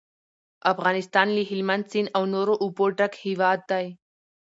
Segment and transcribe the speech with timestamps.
[0.71, 3.85] افغانستان له هلمند سیند او نورو اوبو ډک هیواد دی.